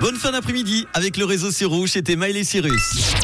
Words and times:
Bonne 0.00 0.16
fin 0.16 0.32
d'après-midi 0.32 0.86
avec 0.92 1.16
le 1.16 1.24
réseau 1.24 1.48
Rouge, 1.68 1.90
c'était 1.90 2.16
Miley 2.16 2.44
Cyrus. 2.44 3.14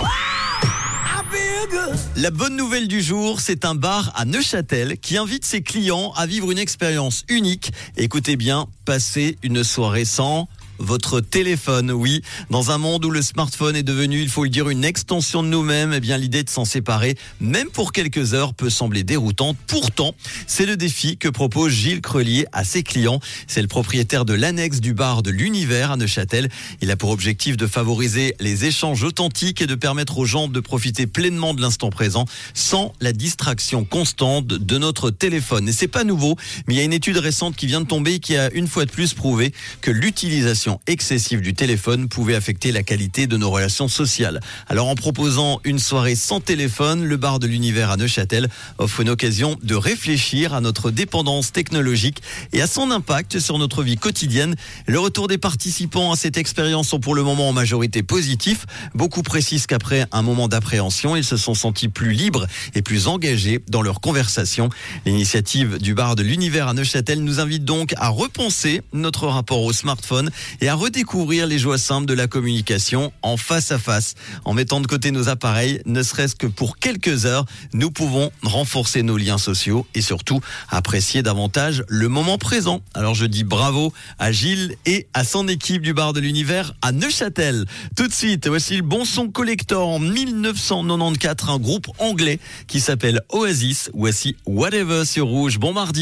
La 2.17 2.30
bonne 2.30 2.56
nouvelle 2.56 2.88
du 2.88 3.02
jour, 3.02 3.41
c'est 3.41 3.64
un 3.64 3.75
bar 3.75 4.12
à 4.14 4.25
Neuchâtel 4.25 4.98
qui 4.98 5.16
invite 5.16 5.45
ses 5.45 5.62
clients 5.62 6.12
à 6.16 6.27
vivre 6.27 6.50
une 6.50 6.58
expérience 6.58 7.24
unique. 7.29 7.72
Écoutez 7.96 8.37
bien, 8.37 8.66
passer 8.85 9.37
une 9.43 9.64
soirée 9.64 10.04
sans 10.04 10.48
votre 10.79 11.21
téléphone. 11.21 11.90
Oui, 11.90 12.22
dans 12.51 12.71
un 12.71 12.78
monde 12.78 13.04
où 13.04 13.10
le 13.10 13.22
smartphone 13.22 13.76
est 13.76 13.83
devenu, 13.83 14.21
il 14.21 14.28
faut 14.28 14.44
le 14.44 14.51
dire, 14.51 14.69
une 14.69 14.85
extension 14.85 15.42
de 15.42 15.48
nous-mêmes, 15.48 15.92
eh 15.92 16.01
bien 16.01 16.19
l'idée 16.19 16.42
de 16.42 16.51
s'en 16.51 16.65
séparer, 16.65 17.16
même 17.41 17.69
pour 17.69 17.92
quelques 17.92 18.34
heures, 18.34 18.55
peut 18.55 18.70
sembler 18.70 19.05
déroutante. 19.05 19.56
Pourtant, 19.66 20.15
c'est 20.47 20.66
le 20.66 20.77
défi 20.77 21.16
que 21.16 21.29
propose 21.29 21.73
Gilles 21.73 22.01
Crelier 22.01 22.47
à 22.52 22.65
ses 22.65 22.83
clients. 22.83 23.20
C'est 23.47 23.62
le 23.62 23.69
propriétaire 23.69 24.24
de 24.24 24.34
l'annexe 24.34 24.80
du 24.80 24.95
bar 24.95 25.23
de 25.23 25.30
l'Univers 25.30 25.91
à 25.91 25.97
Neuchâtel. 25.97 26.48
Il 26.80 26.91
a 26.91 26.97
pour 26.97 27.11
objectif 27.11 27.57
de 27.57 27.66
favoriser 27.66 28.34
les 28.41 28.65
échanges 28.65 29.02
authentiques 29.02 29.62
et 29.62 29.66
de 29.66 29.75
permettre 29.75 30.19
aux 30.19 30.25
gens 30.25 30.48
de 30.48 30.61
profiter 30.61 31.07
pleinement 31.07 31.55
de 31.55 31.61
l'instant 31.61 31.91
présent 31.91 32.27
sans 32.55 32.93
la 33.01 33.12
distraction 33.12 33.84
constante 33.84 34.47
de 34.47 34.79
notre 34.79 35.11
téléphone. 35.11 35.69
Et 35.69 35.73
c'est 35.73 35.89
pas 35.89 36.05
nouveau, 36.05 36.37
mais 36.66 36.75
il 36.75 36.77
y 36.79 36.80
a 36.80 36.84
une 36.84 36.93
étude 36.93 37.16
récente 37.16 37.57
qui 37.57 37.66
vient 37.66 37.80
de 37.80 37.87
tomber 37.87 38.19
qui 38.19 38.37
a 38.37 38.52
une 38.52 38.69
fois 38.69 38.84
de 38.84 38.91
plus 38.91 39.15
prouvé 39.15 39.52
que 39.80 39.91
l'utilisation 39.91 40.62
excessive 40.87 41.41
du 41.41 41.55
téléphone 41.55 42.09
pouvait 42.09 42.34
affecter 42.34 42.73
la 42.73 42.83
qualité 42.83 43.27
de 43.27 43.37
nos 43.37 43.51
relations 43.51 43.89
sociales. 43.89 44.41
Alors 44.69 44.88
en 44.88 44.95
proposant 44.95 45.61
une 45.65 45.79
soirée 45.79 46.15
sans 46.15 46.41
téléphone, 46.41 47.05
le 47.05 47.16
bar 47.16 47.38
de 47.38 47.47
l'univers 47.47 47.91
à 47.91 47.97
Neuchâtel 47.97 48.48
offre 48.79 49.01
une 49.01 49.11
occasion 49.11 49.57
de 49.62 49.75
réfléchir 49.75 50.55
à 50.55 50.61
notre 50.61 50.91
dépendance 50.91 51.52
technologique 51.52 52.23
et 52.52 52.62
à 52.62 52.66
son 52.66 52.91
impact 52.91 53.38
sur 53.38 53.59
notre 53.59 53.83
vie 53.83 53.97
quotidienne. 53.97 54.55
Le 54.87 54.98
retour 54.98 55.29
des 55.29 55.38
participants 55.38 56.12
à 56.12 56.16
cette 56.16 56.37
expérience 56.37 56.88
sont 56.88 57.01
pour 57.01 57.15
le 57.15 57.23
moment 57.23 57.49
en 57.49 57.52
majorité 57.52 58.02
positifs. 58.02 58.66
Beaucoup 58.95 59.23
précisent 59.23 59.66
qu'après 59.66 60.07
un 60.13 60.23
moment 60.23 60.49
d'appréhension, 60.49 61.16
ils 61.16 61.24
se 61.24 61.37
sont 61.37 61.55
sentis 61.55 61.88
plus 61.88 62.13
libres 62.13 62.46
et 62.74 62.83
plus 62.83 63.09
engagés 63.09 63.60
dans 63.68 63.83
leur 63.83 64.00
conversation. 64.00 64.68
L'initiative 65.06 65.78
du 65.78 65.94
bar 65.94 66.16
de 66.16 66.22
l'univers 66.22 66.68
à 66.68 66.74
Neuchâtel 66.74 67.22
nous 67.22 67.40
invite 67.40 67.64
donc 67.64 67.94
à 67.96 68.08
repenser 68.08 68.83
notre 68.92 69.27
rapport 69.27 69.62
au 69.62 69.72
smartphone 69.72 70.30
et 70.61 70.69
à 70.69 70.75
redécouvrir 70.75 71.47
les 71.47 71.58
joies 71.58 71.78
simples 71.78 72.06
de 72.06 72.14
la 72.14 72.27
communication 72.27 73.12
en 73.22 73.36
face 73.36 73.72
à 73.72 73.78
face. 73.78 74.14
En 74.45 74.55
mettant 74.55 74.81
de 74.81 74.86
côté 74.86 75.11
nos 75.11 75.28
appareils, 75.28 75.81
ne 75.86 76.03
serait-ce 76.03 76.34
que 76.34 76.47
pour 76.47 76.78
quelques 76.78 77.27
heures, 77.27 77.47
nous 77.72 77.91
pouvons 77.91 78.31
renforcer 78.42 79.03
nos 79.03 79.17
liens 79.17 79.39
sociaux 79.39 79.86
et 79.95 80.00
surtout 80.03 80.41
apprécier 80.69 81.23
davantage 81.23 81.84
le 81.89 82.08
moment 82.08 82.39
présent. 82.39 82.80
Alors 82.95 83.14
je 83.14 83.27
dis 83.27 83.45
bravo 83.45 83.92
à 84.19 84.33
Gilles 84.33 84.77
et 84.86 85.06
à 85.14 85.25
son 85.25 85.48
équipe 85.48 85.83
du 85.83 85.95
bar 85.95 86.12
de 86.12 86.20
l'univers 86.20 86.75
à 86.83 86.92
Neuchâtel. 86.92 87.64
Tout 87.97 88.08
de 88.08 88.12
suite, 88.12 88.48
voici 88.48 88.77
le 88.77 88.83
bon 88.83 89.05
son 89.05 89.28
collector 89.28 89.89
en 89.89 89.98
1994, 89.98 91.50
un 91.50 91.58
groupe 91.58 91.89
anglais 91.98 92.39
qui 92.67 92.80
s'appelle 92.80 93.20
Oasis. 93.30 93.91
Voici 93.95 94.36
Whatever 94.47 95.05
sur 95.05 95.27
Rouge. 95.27 95.58
Bon 95.58 95.73
mardi. 95.73 96.00